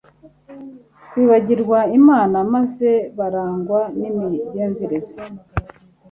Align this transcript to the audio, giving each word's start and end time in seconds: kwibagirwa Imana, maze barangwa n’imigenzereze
kwibagirwa 1.09 1.79
Imana, 1.99 2.37
maze 2.53 2.89
barangwa 3.17 3.79
n’imigenzereze 3.99 5.13